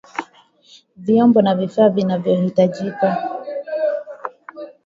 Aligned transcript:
Vyombo 0.97 1.41
na 1.41 1.55
vifaa 1.55 1.89
vinavyahitajika 1.89 3.29